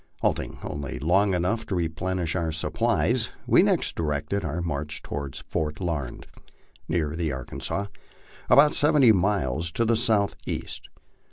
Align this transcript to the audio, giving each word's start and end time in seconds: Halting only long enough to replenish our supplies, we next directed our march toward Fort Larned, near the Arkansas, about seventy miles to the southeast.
Halting 0.21 0.57
only 0.63 0.97
long 0.97 1.35
enough 1.35 1.63
to 1.67 1.75
replenish 1.75 2.35
our 2.35 2.51
supplies, 2.51 3.29
we 3.45 3.61
next 3.61 3.95
directed 3.95 4.43
our 4.43 4.59
march 4.59 5.03
toward 5.03 5.35
Fort 5.47 5.79
Larned, 5.79 6.25
near 6.87 7.15
the 7.15 7.31
Arkansas, 7.31 7.85
about 8.49 8.73
seventy 8.73 9.11
miles 9.11 9.71
to 9.73 9.85
the 9.85 9.95
southeast. 9.95 10.89